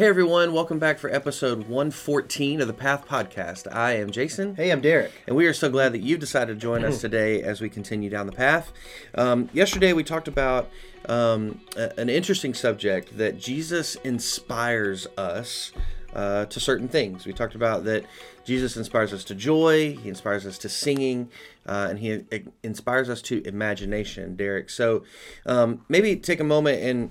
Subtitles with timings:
[0.00, 3.70] Hey everyone, welcome back for episode 114 of the Path Podcast.
[3.70, 4.54] I am Jason.
[4.54, 5.12] Hey, I'm Derrick.
[5.26, 8.08] And we are so glad that you've decided to join us today as we continue
[8.08, 8.72] down the path.
[9.14, 10.70] Um, yesterday we talked about
[11.06, 15.70] um, a- an interesting subject that Jesus inspires us
[16.14, 17.26] uh, to certain things.
[17.26, 18.06] We talked about that
[18.42, 21.28] Jesus inspires us to joy, he inspires us to singing,
[21.66, 22.22] uh, and he
[22.62, 24.70] inspires us to imagination, Derrick.
[24.70, 25.04] So
[25.44, 27.10] um, maybe take a moment and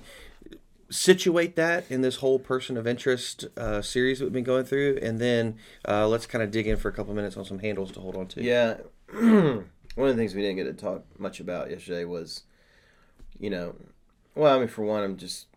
[0.90, 5.00] situate that in this whole person of interest uh, series that we've been going through,
[5.02, 5.56] and then
[5.88, 8.16] uh, let's kind of dig in for a couple minutes on some handles to hold
[8.16, 8.44] on to.
[8.44, 8.78] Yeah,
[9.14, 9.64] one
[9.98, 12.44] of the things we didn't get to talk much about yesterday was,
[13.40, 13.76] you know,
[14.36, 15.48] well, I mean, for one, I'm just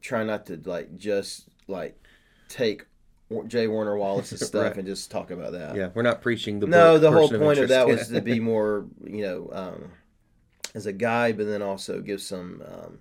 [0.00, 1.98] trying not to like just like
[2.48, 2.86] take
[3.46, 3.68] J.
[3.68, 4.76] Warner Wallace's stuff Right.
[4.76, 5.76] and just talk about that.
[5.76, 8.86] Yeah, we're not preaching the No, the whole point of that was to be more,
[9.04, 9.90] you know, um,
[10.74, 12.98] as a guide, but then also give some, um,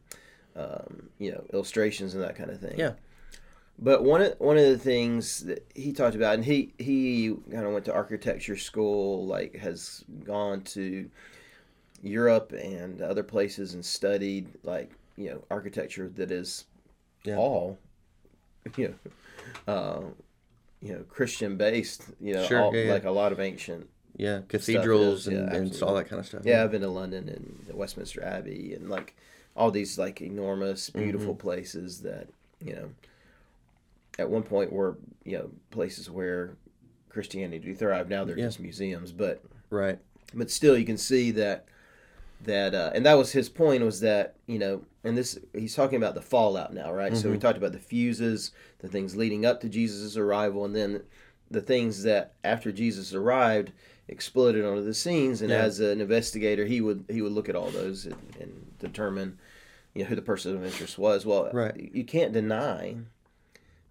[0.56, 2.78] um, you know, illustrations and that kind of thing.
[2.78, 2.94] Yeah.
[3.80, 7.66] But one of one of the things that he talked about, and he he kind
[7.66, 11.10] of went to architecture school, like has gone to
[12.04, 16.66] Europe and other places and studied like you know architecture that is
[17.24, 17.38] Yeah.
[17.38, 17.80] all
[18.78, 18.96] you
[19.68, 20.02] know uh,
[20.82, 22.94] you know Christian based, you know, Sure, all, yeah, yeah.
[22.94, 26.44] like a lot of ancient yeah, cathedrals is, and, and all that kind of stuff.
[26.46, 29.16] yeah, I've been to London and the Westminster Abbey and like
[29.56, 31.04] all these like enormous, Mm-hmm.
[31.04, 32.28] beautiful places that
[32.60, 32.90] you know
[34.20, 36.56] at one point were you know places where
[37.10, 38.10] Christianity thrived.
[38.10, 38.46] Now they're Yeah.
[38.46, 40.00] just museums, but right.
[40.34, 41.66] but still you can see that
[42.42, 45.96] that uh, and that was his point was that you know and this he's talking
[45.98, 49.62] about the fallout now right so we talked about the fuses the things leading up
[49.62, 51.02] to jesus' arrival and then
[51.50, 53.72] the things that after jesus arrived
[54.10, 55.62] exploded onto the scenes and Yeah.
[55.62, 59.40] as an investigator he would he would look at all those and, and determine
[59.96, 61.90] you know who the person of interest was well Right.
[61.94, 62.96] you can't deny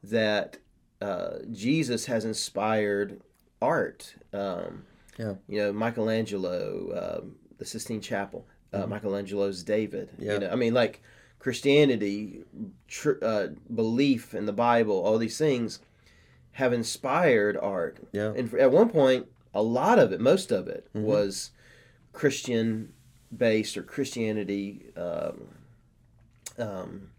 [0.04, 0.58] that
[1.00, 3.20] uh, jesus has inspired
[3.60, 4.84] art um,
[5.19, 5.34] Yeah.
[5.48, 10.08] you know Michelangelo, um, the Sistine Chapel, uh, Michelangelo's David.
[10.12, 10.22] Mm-hmm.
[10.25, 10.32] Yeah.
[10.34, 11.02] You know, I mean, like
[11.38, 12.42] Christianity,
[12.88, 15.78] tr- uh, belief in the Bible, all these things
[16.52, 17.98] have inspired art.
[18.12, 18.32] Yeah.
[18.34, 21.06] And at one point, a lot of it, most of it, Mm-hmm.
[21.06, 21.50] was
[22.12, 22.92] Christian
[23.37, 25.48] based or Christianity, um,
[26.59, 27.10] um,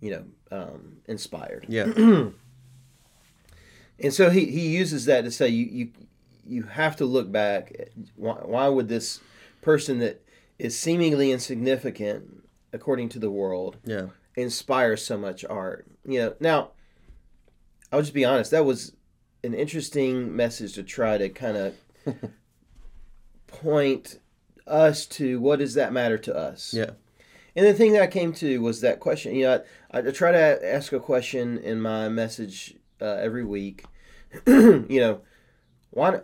[0.00, 1.66] you know, um, inspired.
[1.68, 2.30] Yeah.
[4.02, 5.90] And so he, he uses that to say you you
[6.46, 7.72] you have to look back.
[8.16, 9.20] Why, why would this
[9.60, 10.24] person that
[10.58, 14.06] is seemingly insignificant according to the world yeah.
[14.36, 15.86] inspire so much art?
[16.04, 16.70] You know, now
[17.92, 18.50] I'll just be honest.
[18.52, 18.92] That was
[19.44, 21.74] an interesting message to try to kind of
[23.46, 24.18] point
[24.70, 26.72] us to what does that matter to us?
[26.74, 26.90] Yeah.
[27.56, 29.34] And the thing that I came to was that question.
[29.34, 33.84] You know, I, I try to ask a question in my message uh, every week.
[34.46, 35.20] you know,
[35.90, 36.20] why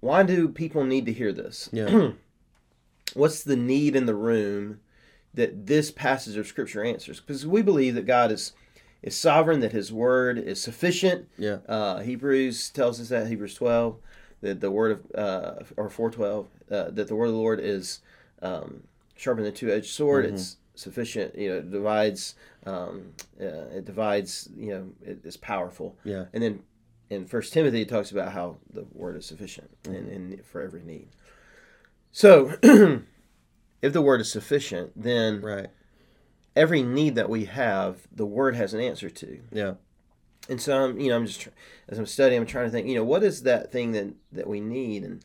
[0.00, 1.68] why do people need to hear this?
[1.72, 2.12] Yeah.
[3.14, 4.80] What's the need in the room
[5.34, 7.20] that this passage of Scripture answers?
[7.20, 8.52] Because we believe that God is
[9.02, 11.28] is sovereign, that His Word is sufficient.
[11.36, 11.58] Yeah.
[11.68, 13.98] Uh, Hebrews tells us that Hebrews twelve
[14.42, 17.60] that the word of uh, or four twelve uh, that the word of the Lord
[17.60, 18.00] is
[18.42, 18.84] um,
[19.16, 20.24] sharper than a two edged sword.
[20.24, 21.36] It's sufficient.
[21.36, 22.34] You know, it divides.
[22.66, 23.44] Um, uh,
[23.76, 24.48] it divides.
[24.56, 25.96] You know, it is powerful.
[26.04, 26.26] Yeah.
[26.32, 26.62] And then
[27.10, 30.82] in First Timothy, it talks about how the word is sufficient and, and for every
[30.82, 31.08] need.
[32.12, 32.56] So,
[33.82, 35.68] if the word is sufficient, then Right.
[36.56, 39.40] every need that we have, the word has an answer to.
[39.52, 39.74] Yeah.
[40.48, 41.48] And so, I'm, you know, I'm just
[41.88, 44.46] as I'm studying, I'm trying to think, you know, what is that thing that that
[44.48, 45.04] we need?
[45.04, 45.24] And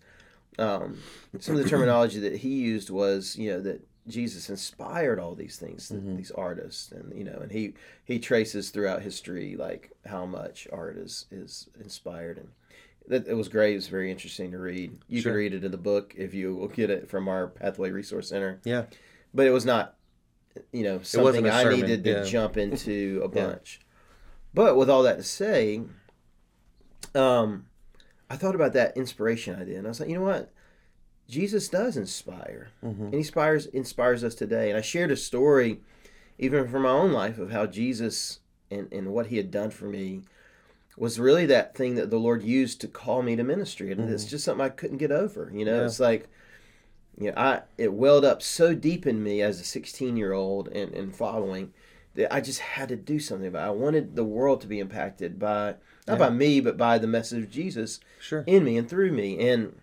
[0.59, 0.99] um,
[1.39, 5.57] some of the terminology that he used was, you know, that Jesus inspired all these
[5.57, 10.67] things, these artists, and you know, and he he traces throughout history like how much
[10.71, 12.49] art is is inspired, and
[13.07, 13.73] that it was great.
[13.73, 14.95] It was very interesting to read.
[15.07, 15.31] You Sure.
[15.31, 18.29] can read it in the book if you will get it from our Pathway Resource
[18.29, 18.85] Center, Yeah.
[19.33, 19.95] but it was not,
[20.71, 22.23] you know, something I sermon, needed to yeah.
[22.23, 23.79] jump into a bunch.
[24.55, 25.81] But with all that to say,
[27.13, 27.65] um,
[28.29, 30.51] I thought about that inspiration idea, and I was like, you know what?
[31.27, 33.03] Jesus does inspire, Mm-hmm.
[33.05, 34.69] and he inspires inspires us today.
[34.69, 35.79] And I shared a story,
[36.37, 38.39] even from my own life, of how Jesus
[38.71, 40.21] and and what he had done for me
[40.97, 44.25] was really that thing that the Lord used to call me to ministry, and it's
[44.25, 45.51] just something I couldn't get over.
[45.53, 45.79] You know, Mm-hmm.
[45.81, 45.85] Yeah.
[45.85, 46.27] it's like.
[47.17, 50.67] You know, I it welled up so deep in me as a 16 year old
[50.67, 51.71] and, and following
[52.31, 53.65] I just had to do something about.
[53.67, 53.67] it.
[53.67, 55.75] I wanted the world to be impacted by
[56.07, 58.43] not by me, but by the message of Jesus Sure.
[58.47, 59.49] in me and through me.
[59.49, 59.75] And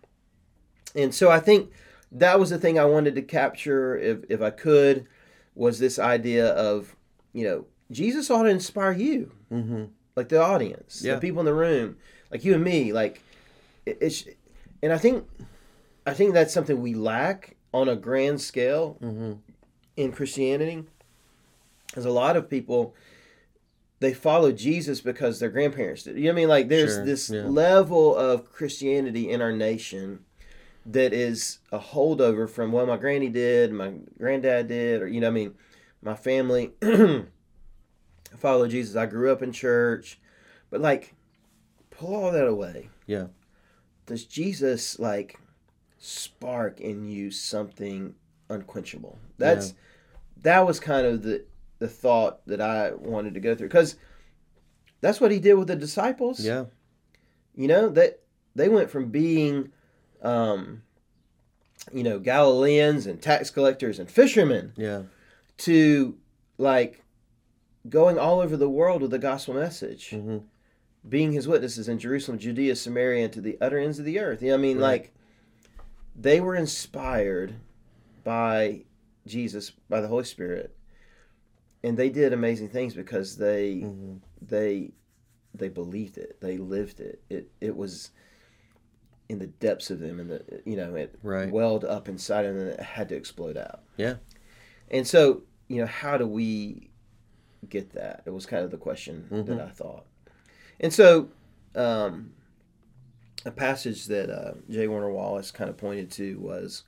[0.95, 1.71] and so I think
[2.13, 5.07] that was the thing I wanted to capture if if I could
[5.55, 6.97] was this idea of,
[7.33, 9.85] you know, Jesus ought to inspire you, Mm-hmm.
[10.17, 11.15] like the audience, Yeah.
[11.17, 11.97] the people in the room,
[12.31, 12.93] like you and me.
[12.93, 13.21] Like
[13.85, 14.25] it- it's,
[14.83, 15.27] and I think,
[16.07, 19.33] I think that's something we lack on a grand scale Mm-hmm.
[19.97, 20.85] in Christianity.
[21.95, 22.95] There's a lot of people
[24.01, 26.17] they follow Jesus because their grandparents did.
[26.17, 26.49] You know what I mean?
[26.49, 27.43] Like there's Sure, this yeah.
[27.43, 30.25] level of Christianity in our nation
[30.85, 35.29] that is a holdover from well my granny did, my granddad did, or you know
[35.29, 35.55] what I mean,
[36.03, 36.73] my family
[38.37, 38.97] follow Jesus.
[38.97, 40.19] I grew up in church.
[40.71, 41.15] But like
[41.91, 42.89] pull all that away.
[43.07, 43.27] Yeah.
[44.07, 45.39] Does Jesus like
[45.99, 48.15] spark in you something
[48.49, 49.19] unquenchable?
[49.39, 49.75] That's
[50.43, 51.45] that was kind of the
[51.83, 53.97] the thought that I wanted to go through because
[55.01, 56.39] that's what he did with the disciples.
[56.45, 56.67] Yeah.
[57.57, 58.21] You know that
[58.55, 59.73] they went from being,
[60.23, 60.83] um,
[61.93, 65.03] you know, Galileans and tax collectors and fishermen Yeah.
[65.59, 66.17] to
[66.57, 67.03] like
[67.89, 70.39] going all over the world with the gospel message, Mm-hmm.
[71.09, 74.41] being his witnesses in Jerusalem, Judea, Samaria, and to the utter ends of the earth.
[74.41, 74.83] You know, I mean, Right.
[75.03, 75.15] like
[76.15, 77.55] they were inspired
[78.23, 78.85] by
[79.27, 80.77] Jesus, by the Holy Spirit,
[81.85, 84.17] and they did amazing things because they Mm-hmm.
[84.41, 84.93] they
[85.55, 88.11] they believed it they lived it it it was
[89.29, 91.51] in the depths of them and the you know it Right.
[91.51, 94.17] welled up inside and it had to explode out Yeah.
[94.91, 96.91] and so you know how do we
[97.69, 99.47] get that it was kind of the question Mhm.
[99.47, 100.07] that i thought
[100.81, 101.29] and so
[101.75, 102.33] um
[103.45, 104.87] a passage that uh, J.
[104.87, 106.85] Warner Wallace kind of pointed to was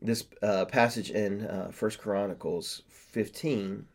[0.00, 3.86] this uh, passage in uh, First Chronicles 15,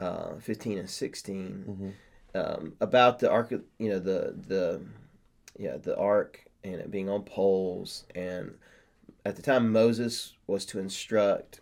[0.00, 1.90] uh, 15 and 16, Mm-hmm.
[2.38, 4.82] um, about the ark, you know, the the
[5.58, 8.54] yeah the ark and it being on poles, and
[9.24, 11.60] at the time Moses was to instruct,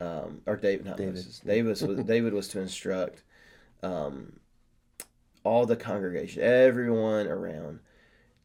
[0.00, 1.14] um, or David, not David.
[1.14, 3.22] Moses, David was David was to instruct,
[3.82, 4.38] um,
[5.44, 7.80] all the congregation, everyone around,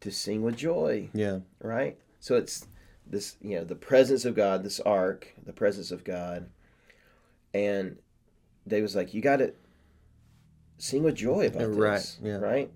[0.01, 1.39] to sing with joy, Yeah.
[1.61, 1.97] right?
[2.19, 2.65] So it's
[3.05, 6.49] this, you know, the presence of God, this ark, the presence of God,
[7.53, 7.97] and
[8.65, 9.53] they was like, you got to
[10.77, 12.35] sing with joy about Yeah, this, right, yeah.
[12.37, 12.71] right?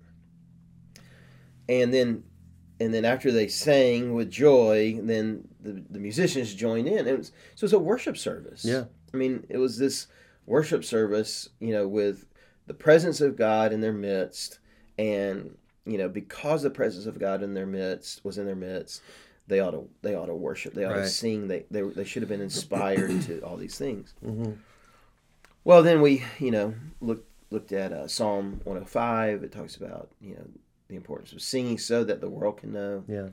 [1.68, 2.24] And then,
[2.80, 7.06] and then after they sang with joy, then the, the musicians joined in.
[7.06, 8.64] It was, so it was a worship service.
[8.64, 8.84] Yeah.
[9.12, 10.08] I mean, it was this
[10.46, 12.26] worship service, you know, with
[12.66, 14.58] the presence of God in their midst,
[14.98, 15.56] and
[15.86, 19.02] you know, because the presence of God in their midst was in their midst,
[19.46, 22.22] they ought to they ought to worship, they ought to sing, they they they should
[22.22, 24.14] have been inspired to all these things.
[24.24, 24.52] Mm-hmm.
[25.64, 29.42] Well, then we, you know, looked looked at uh, Psalm 105.
[29.44, 30.46] It talks about you know
[30.88, 33.28] the importance of singing so that the world can know Yeah.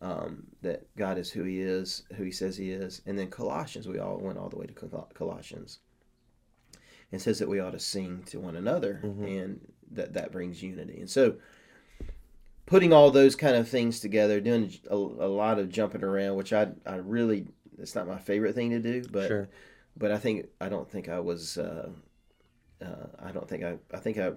[0.00, 3.02] um, that God is who He is, who He says He is.
[3.06, 5.80] And then Colossians, we all went all the way to Col- Colossians.
[7.12, 9.42] and says that we ought to sing to one another, Mhm.
[9.42, 9.60] and
[9.90, 10.98] that that brings unity.
[11.00, 11.34] And so,
[12.70, 16.52] putting all those kind of things together, doing a, a lot of jumping around, which
[16.52, 19.48] I I really it's not my favorite thing to do, but sure.
[19.96, 21.58] but I think I don't think I was.
[21.58, 21.90] Uh,
[22.80, 23.76] uh, I don't think I.
[23.92, 24.32] I think I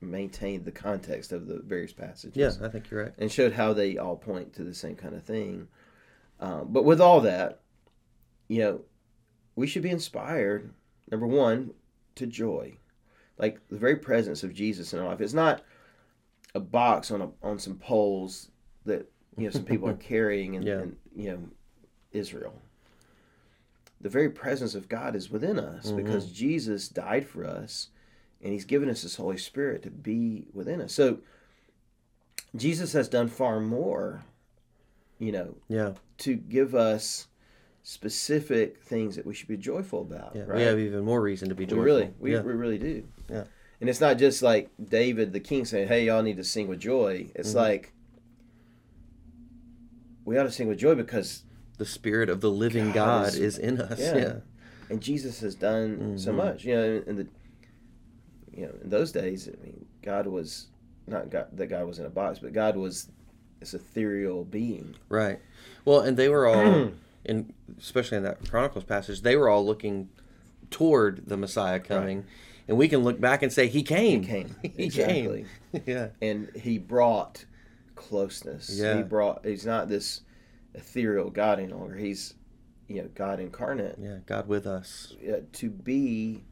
[0.00, 3.12] maintained the context of the various passages Yeah, I think you're right.
[3.18, 5.66] and showed how they all point to the same kind of thing.
[6.38, 7.62] Um, but with all that,
[8.46, 8.80] you know,
[9.56, 10.72] we should be inspired.
[11.10, 11.72] Number one,
[12.14, 12.76] to joy,
[13.38, 15.20] like the very presence of Jesus in our life.
[15.20, 15.62] It's not
[16.58, 18.50] a box on a, on some poles
[18.84, 20.82] that you know some people are carrying in, Yeah.
[20.82, 21.38] in you know
[22.12, 22.60] Israel.
[24.00, 25.96] The very presence of God is within us mm-hmm.
[25.96, 27.88] because Jesus died for us,
[28.42, 30.92] and He's given us His Holy Spirit to be within us.
[30.92, 31.18] So
[32.54, 34.24] Jesus has done far more,
[35.18, 35.92] you know, Yeah.
[36.18, 37.26] to give us
[37.82, 40.32] specific things that we should be joyful about.
[40.34, 40.42] Yeah.
[40.42, 40.56] right?
[40.56, 41.84] We have even more reason to be We joyful.
[41.84, 42.42] really, we, yeah.
[42.42, 43.04] we really do.
[43.30, 43.44] Yeah.
[43.80, 46.80] And it's not just like David the king saying, "Hey, y'all need to sing with
[46.80, 47.56] joy." It's Mhm.
[47.56, 47.92] like
[50.24, 51.42] we ought to sing with joy because
[51.78, 53.98] the spirit of the living God God, is- is, in us.
[54.00, 54.16] yeah.
[54.16, 54.36] Yeah.
[54.90, 56.36] and Jesus has done so Mhm.
[56.36, 56.64] much.
[56.64, 57.26] You know, in the
[58.52, 60.66] you know in those days, I mean, God was
[61.06, 63.08] not God that God was in a box, but God was
[63.60, 64.94] this ethereal being.
[65.08, 65.40] Right.
[65.84, 66.90] Well, and they were all,
[67.26, 70.08] and especially in that Chronicles passage, they were all looking
[70.70, 72.24] toward the Messiah coming,
[72.68, 74.22] and we can look back and say he came.
[74.22, 75.46] He came he exactly.
[75.72, 75.82] came.
[75.86, 76.08] yeah.
[76.22, 77.44] and he brought
[77.96, 78.70] closeness.
[78.72, 78.98] Yeah.
[78.98, 79.44] He brought.
[79.44, 80.20] He's not this
[80.74, 81.96] ethereal God any longer.
[81.96, 82.34] He's,
[82.86, 84.18] you know, God incarnate Yeah.
[84.26, 85.14] God with us.
[85.28, 86.44] uh, to be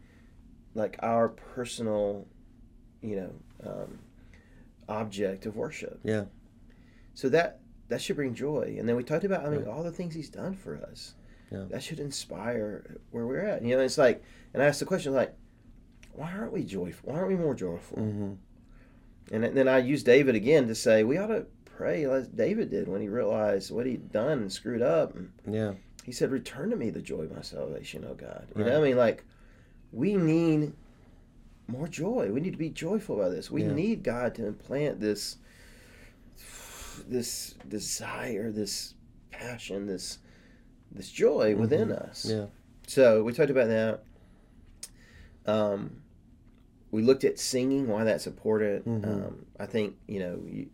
[0.75, 2.27] like our personal,
[3.03, 3.33] you know,
[3.65, 3.99] um,
[4.89, 6.01] object of worship.
[6.03, 6.25] Yeah.
[7.15, 8.77] So that that should bring joy.
[8.79, 11.15] And then we talked about, I mean, all the things He's done for us.
[11.53, 11.65] Yeah.
[11.71, 13.63] That should inspire where we're at.
[13.63, 15.33] You know, it's like, and I asked the question like,
[16.17, 17.11] why aren't we joyful?
[17.11, 17.99] Why aren't we more joyful?
[17.99, 18.33] hmm
[19.31, 22.89] And then I use David again to say we ought to pray like David did
[22.89, 25.15] when he realized what he'd done and screwed up.
[25.15, 25.75] And Yeah.
[26.05, 28.71] he said, "Return to me the joy of my salvation, oh God." You Right.
[28.71, 29.25] know, what I mean, like
[29.93, 30.73] we need
[31.69, 32.31] more joy.
[32.33, 33.51] We need to be joyful about this.
[33.51, 33.73] We Yeah.
[33.73, 35.37] need God to implant this
[37.09, 38.95] this desire, this
[39.31, 40.19] passion, this
[40.91, 42.25] this joy within us.
[42.27, 42.39] Mm-hmm.
[42.39, 42.47] Yeah.
[42.87, 44.03] So we talked about that.
[45.45, 46.03] Um,
[46.97, 48.87] we looked at singing, why that's important.
[48.89, 49.05] Mhm.
[49.07, 50.67] Um, I think you know, you,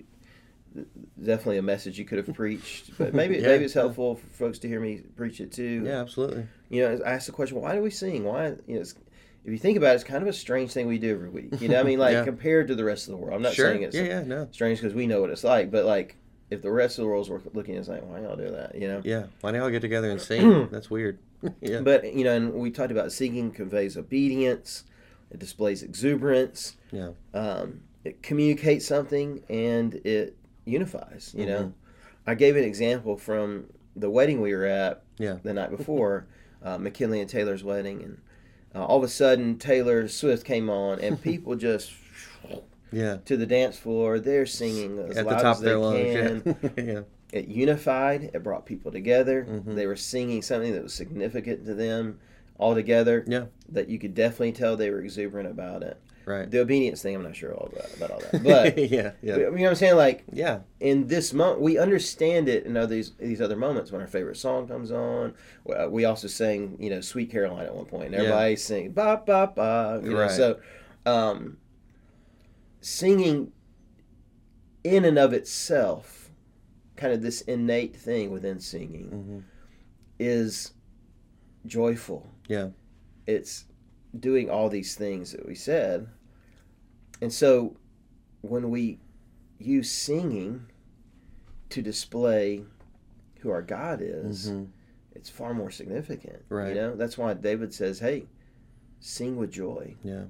[1.23, 3.83] definitely a message you could have preached, but maybe Yeah, maybe it's yeah.
[3.83, 5.83] helpful for folks to hear me preach it too.
[5.85, 6.47] Yeah, absolutely.
[6.71, 8.25] You know, I asked the question, why do we sing?
[8.25, 8.95] Why you know, it's,
[9.45, 11.61] if you think about it, it's kind of a strange thing we do every week.
[11.61, 12.25] You know, what I mean, like Yeah.
[12.25, 13.35] compared to the rest of the world.
[13.35, 13.67] I'm not sure.
[13.71, 14.49] saying it's yeah, yeah, no.
[14.53, 16.17] strange because we know what it's like, but like
[16.51, 18.75] if the rest of the world's looking, it's like, why y'all do that?
[18.77, 19.01] You know.
[19.05, 19.25] Yeah.
[19.41, 20.69] Why don't y'all get together and sing?
[20.71, 21.19] That's weird.
[21.61, 21.81] yeah.
[21.81, 24.85] But you know, and we talked about singing conveys obedience,
[25.33, 27.11] it displays exuberance, Yeah.
[27.35, 31.35] um, it communicates something, and it unifies.
[31.37, 31.73] You know, Mhm.
[32.27, 35.39] I gave an example from the wedding we were at Yeah.
[35.43, 36.27] the night before,
[36.63, 38.19] uh, McKinley and Taylor's wedding, and
[38.75, 41.93] uh, all of a sudden Taylor Swift came on, and people just
[42.93, 43.19] Yeah.
[43.25, 44.19] to the dance floor.
[44.21, 46.43] They're singing as At the loud top as of their they lungs.
[46.43, 46.73] can.
[46.77, 46.85] Yeah.
[46.93, 47.01] yeah.
[47.33, 49.75] it unified it brought people together Mhm.
[49.75, 52.19] they were singing something that was significant to them
[52.63, 53.47] all together Yeah.
[53.71, 56.49] that you could definitely tell they were exuberant about it Right.
[56.49, 59.11] the obedience thing i'm not sure all about, about all that but yeah.
[59.23, 60.61] you know what i'm saying like Yeah.
[60.79, 64.37] in this moment we understand it in other, these these other moments when our favorite
[64.37, 65.35] song comes on
[65.69, 68.21] Uh, we also sang you know sweet caroline at one point and Yeah.
[68.21, 70.31] everybody sing ba ba ba you know Right.
[70.31, 70.61] so
[71.07, 71.57] um
[72.81, 73.53] singing
[74.85, 76.31] in and of itself
[76.97, 79.39] kind of this innate thing within singing hmm
[80.19, 80.73] is
[81.67, 82.69] joyful Yeah.
[83.27, 83.65] it's
[84.19, 86.07] doing all these things that we said
[87.23, 87.77] and so
[88.43, 88.99] when we
[89.59, 90.67] use singing
[91.71, 92.65] to display
[93.41, 94.65] who our god is hmm
[95.15, 96.71] it's far more significant Right.
[96.71, 98.25] you know that's why david says hey
[99.01, 100.25] sing with joy Yeah.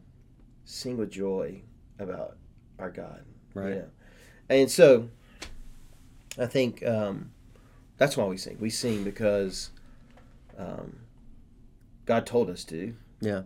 [0.64, 1.62] sing with joy
[1.98, 2.36] about
[2.78, 3.24] our god
[3.54, 3.68] Right.
[3.68, 3.88] you know?
[4.48, 5.08] and so
[6.38, 7.30] i think um,
[7.96, 9.70] that's why we sing we sing because
[10.58, 10.96] um,
[12.06, 13.42] god told us to Yeah.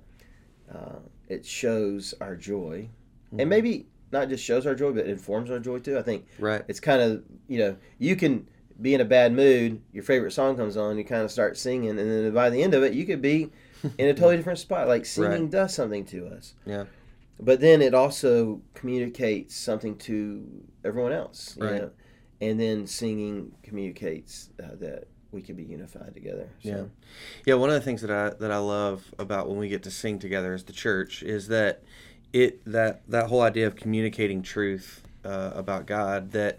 [0.73, 0.99] uh,
[1.29, 2.89] it shows our joy
[3.33, 3.41] Mhm.
[3.41, 6.63] and maybe not just shows our joy but informs our joy too i think Right.
[6.69, 8.49] it's kind of you know you can
[8.81, 11.91] be in a bad mood your favorite song comes on you kind of start singing
[11.91, 13.51] and then by the end of it you could be
[13.99, 15.51] in a totally different spot like singing Right.
[15.51, 16.85] does something to us Yeah.
[17.41, 20.47] but then it also communicates something to
[20.85, 21.81] everyone else you Right.
[21.83, 21.91] know?
[22.41, 26.69] and then singing communicates uh, that we could be unified together so.
[26.69, 26.83] Yeah.
[27.45, 29.91] Yeah, one of the things that I that I love about when we get to
[29.91, 31.83] sing together as the church is that
[32.33, 36.59] it that that whole idea of communicating truth uh, about God that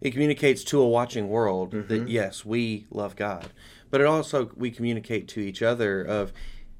[0.00, 2.10] it communicates to a watching world that Mhm.
[2.10, 3.46] yes, we love God,
[3.90, 6.32] but it also we communicate to each other of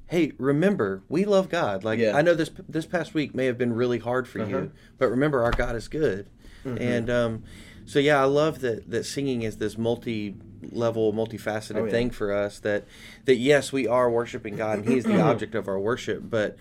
[0.07, 1.85] hey, remember we love God.
[1.85, 2.17] Like Yeah.
[2.17, 4.49] I know this this past week may have been really hard for Uh-huh.
[4.49, 6.27] you, but remember our God is good.
[6.65, 6.77] Mhm.
[6.81, 7.43] And um,
[7.91, 11.91] so yeah, I love that that singing is this multi-level, multifaceted Oh, yeah.
[11.91, 12.57] thing for us.
[12.59, 12.85] That
[13.25, 16.23] that yes, we are worshiping God, and he is the object of our worship.
[16.29, 16.55] But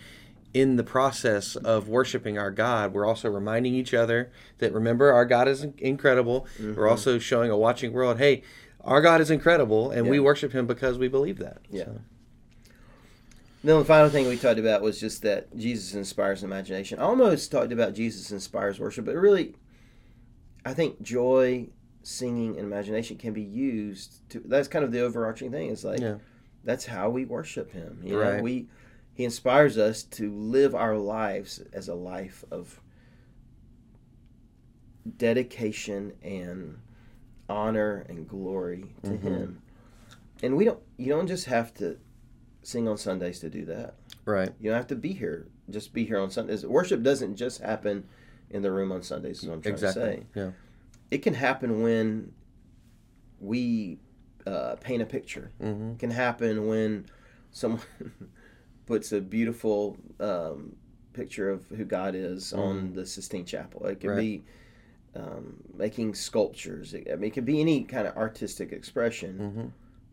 [0.53, 5.25] in the process of worshiping our God, we're also reminding each other that remember our
[5.25, 6.49] God is in- incredible.
[6.59, 6.91] We're Mhm.
[6.91, 8.43] also showing a watching world, hey,
[8.83, 11.59] our God is incredible, and we worship Him because we believe that.
[11.71, 11.85] Yeah.
[11.85, 12.01] So,
[13.63, 16.99] Then the final thing we talked about was just that Jesus inspires imagination.
[16.99, 19.55] I almost talked about Jesus inspires worship, but really,
[20.65, 21.69] I think joy,
[22.03, 24.41] singing, and imagination can be used to.
[24.45, 25.71] That's kind of the overarching thing.
[25.71, 26.19] It's like Yeah.
[26.65, 28.01] that's how we worship Him.
[28.05, 28.43] You know, Right.
[28.43, 28.69] we
[29.13, 32.81] He inspires us to live our lives as a life of
[35.19, 36.79] dedication and
[37.49, 39.21] honor and glory to Mhm.
[39.23, 39.63] Him.
[40.43, 40.81] And we don't.
[40.97, 41.99] You don't just have to
[42.63, 43.95] sing on Sundays to do that.
[44.27, 44.53] right.
[44.61, 45.49] You don't have to be here.
[45.71, 46.65] Just be here on Sundays.
[46.65, 48.05] Worship doesn't just happen
[48.51, 49.43] in the room on Sundays.
[49.43, 50.03] Is what I'm trying Exactly.
[50.03, 50.23] to say.
[50.35, 50.51] Yeah.
[51.11, 52.33] It can happen when
[53.41, 53.99] we
[54.47, 55.51] uh, paint a picture.
[55.61, 57.07] hmm It can happen when
[57.51, 57.81] someone
[58.87, 60.77] puts a beautiful um,
[61.13, 63.87] picture of who God is on the Sistine Chapel.
[63.87, 64.17] It can Mm-hmm.
[64.19, 64.21] Right.
[64.21, 64.45] be
[65.17, 66.95] um, making sculptures.
[66.95, 69.39] It, I mean, it can be any kind of artistic expression.
[69.39, 69.67] hmm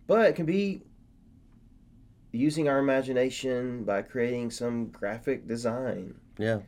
[0.07, 0.81] But it can be
[2.31, 6.59] using our imagination by creating some graphic design, Yeah.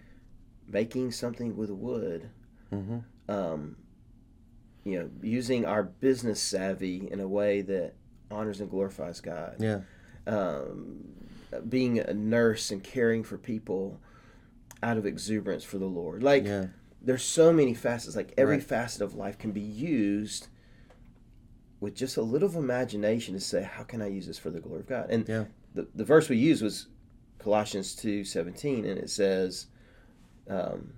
[0.69, 2.29] Making something with wood,
[2.69, 3.75] hmm um,
[4.83, 7.93] you know, using our business savvy in a way that
[8.31, 9.57] honors and glorifies God.
[9.59, 9.81] Yeah.
[10.25, 11.03] Um,
[11.67, 13.99] being a nurse and caring for people
[14.81, 16.23] out of exuberance for the Lord.
[16.23, 16.67] Like Yeah.
[17.01, 18.15] there's so many facets.
[18.15, 18.63] Like every Right.
[18.63, 20.47] facet of life can be used
[21.79, 24.59] with just a little of imagination to say, how can I use this for the
[24.59, 25.07] glory of God?
[25.09, 25.45] And Yeah.
[25.73, 26.87] the, the verse we used was
[27.37, 29.67] Colossians two seventeen, and it says,
[30.49, 30.93] um,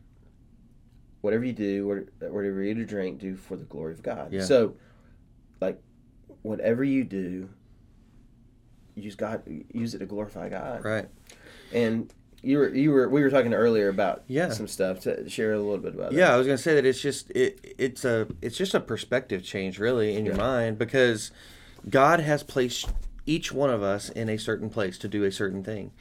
[1.22, 4.32] "Whatever you do, what- whatever you eat or drink, do for the glory of God."
[4.34, 4.42] Yeah.
[4.44, 4.76] So,
[5.60, 5.80] like,
[6.42, 7.50] whatever you do,
[8.96, 9.42] use God,
[9.74, 10.84] use it to glorify God.
[10.84, 11.08] Right.
[11.74, 14.50] And you were you were we were talking earlier about Yeah.
[14.50, 16.12] some stuff to share a little bit about.
[16.12, 19.44] Yeah, I was gonna say that it's just it it's a it's just a perspective
[19.44, 20.42] change really in your Yeah.
[20.42, 21.32] mind because
[21.90, 22.90] God has placed
[23.26, 25.92] each one of us in a certain place to do a certain thing.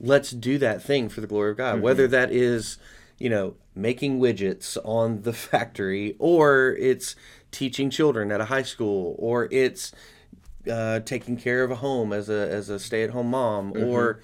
[0.00, 1.80] Let's do that thing for the glory of God.
[1.82, 2.78] Whether that is,
[3.18, 7.16] you know, making widgets on the factory or it's
[7.50, 9.92] teaching children at a high school or it's
[10.70, 14.20] uh, taking care of a home as a as a stay at home mom or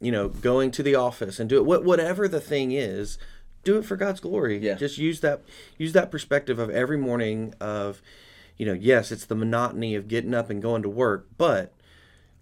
[0.00, 1.64] you know going to the office and do it.
[1.64, 3.18] What whatever the thing is
[3.64, 4.58] do it for God's glory.
[4.58, 4.74] Yeah.
[4.74, 5.42] just use that
[5.78, 8.00] use that perspective of every morning of
[8.56, 11.72] you know yes it's the monotony of getting up and going to work but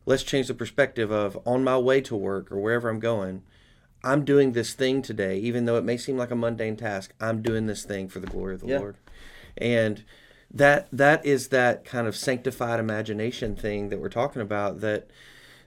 [0.05, 3.43] let's change the perspective of on my way to work or wherever I'm going
[4.05, 7.43] I'm doing this thing today even though it may seem like a mundane task I'm
[7.43, 8.79] doing this thing for the glory of the Yeah.
[8.79, 8.97] Lord
[9.57, 10.05] and
[10.51, 15.09] that that is that kind of sanctified imagination thing that we're talking about that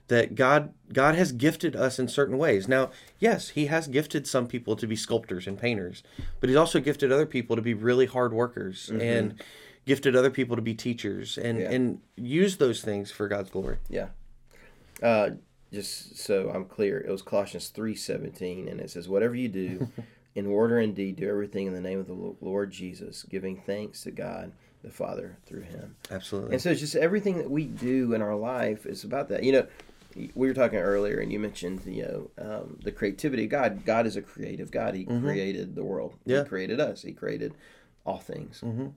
[0.08, 2.68] that God God has gifted us in certain ways.
[2.68, 6.04] Now, yes, he has gifted some people to be sculptors and painters,
[6.38, 9.42] but he's also gifted other people to be really hard workers and
[9.84, 11.70] gifted other people to be teachers and Yeah.
[11.72, 13.78] and use those things for God's glory.
[13.88, 14.08] Yeah.
[15.02, 15.30] Uh,
[15.76, 19.88] just so I'm clear, it was Colossians three seventeen, and it says, "Whatever you do,
[20.34, 23.56] in word or in deed, do everything in the name of the Lord Jesus, giving
[23.60, 24.52] thanks to God
[24.82, 26.54] the Father through Him." Absolutely.
[26.54, 29.44] And so it's just everything that we do in our life is about that.
[29.44, 29.66] You know,
[30.34, 33.84] we were talking earlier, and you mentioned you know um, the creativity of God.
[33.84, 34.94] God is a creative God.
[34.94, 36.12] He created the world.
[36.20, 36.30] Mm-hmm.
[36.30, 36.42] Yeah.
[36.42, 37.02] He created us.
[37.02, 37.54] He created
[38.04, 38.62] all things.
[38.64, 38.92] Mhm.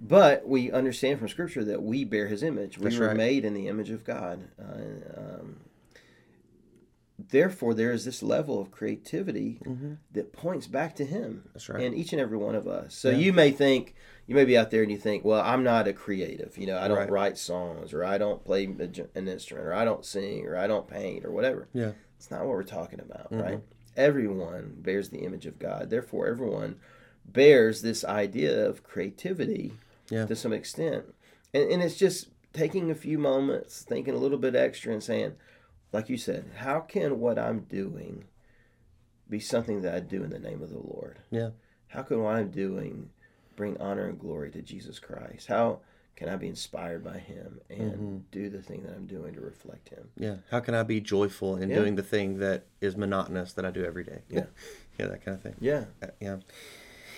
[0.00, 2.78] But we understand from Scripture that we bear His image.
[2.78, 3.16] We That's were right.
[3.16, 4.48] made in the image of God.
[4.60, 5.56] Uh, um,
[7.30, 9.98] therefore, there is this level of creativity Mhm.
[10.12, 11.82] that points back to Him That's right.
[11.82, 12.94] and each and every one of us.
[12.94, 13.18] So Yeah.
[13.18, 13.94] you may think,
[14.26, 16.58] you may be out there and you think, well, I'm not a creative.
[16.58, 17.10] You know, I don't Right.
[17.10, 20.88] write songs, or I don't play an instrument, or I don't sing, or I don't
[20.88, 21.68] paint, or whatever.
[21.72, 21.92] Yeah.
[22.16, 23.42] It's not what we're talking about, Mhm.
[23.42, 23.60] right?
[23.96, 25.90] Everyone bears the image of God.
[25.90, 26.76] Therefore, everyone
[27.24, 29.74] bears this idea of creativity
[30.10, 30.26] Yeah.
[30.26, 31.04] to some extent.
[31.52, 35.34] And, and it's just taking a few moments, thinking a little bit extra, and saying,
[35.92, 38.24] like you said, how can what I'm doing
[39.28, 41.18] be something that I do in the name of the Lord?
[41.30, 41.50] Yeah.
[41.88, 43.10] How can what I'm doing
[43.56, 45.46] bring honor and glory to Jesus Christ?
[45.46, 45.80] How
[46.16, 48.16] can I be inspired by Him and Mm-hmm.
[48.30, 50.08] do the thing that I'm doing to reflect Him?
[50.18, 50.36] Yeah.
[50.50, 51.76] How can I be joyful in Yeah.
[51.76, 54.22] doing the thing that is monotonous that I do every day?
[54.28, 54.46] Yeah.
[54.98, 55.54] yeah, that kind of thing.
[55.60, 55.84] Yeah.
[56.02, 56.36] Uh, yeah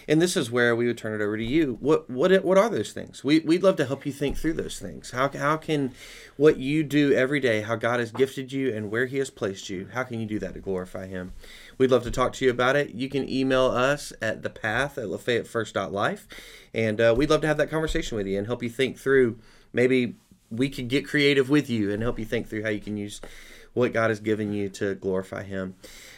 [0.09, 1.79] and this is where we would turn it over to you.
[1.81, 3.25] What what what are those things?
[3.25, 5.11] We, we'd love to help you think through those things.
[5.11, 5.93] How, how can
[6.37, 9.71] what you do every day how god has gifted you and where he has placed
[9.71, 11.33] you how can you do that to glorify him?
[11.79, 12.95] We'd love to talk to you about it.
[12.95, 16.29] You can email us at the path at lafayettefirst.life
[16.75, 19.39] and uh, we'd love to have that conversation with you and help you think through
[19.73, 20.17] maybe
[20.51, 23.21] we could get creative with you and help you think through how you can use
[23.77, 25.75] what God has given you to glorify Him.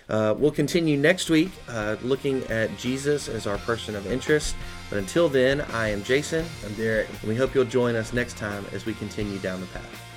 [0.08, 4.56] Uh, we'll continue next week uh, looking at Jesus as our person of interest.
[4.88, 7.08] But until then, I am Jason, I'm Derrick.
[7.20, 10.07] and we hope you'll join us next time as we continue down the path.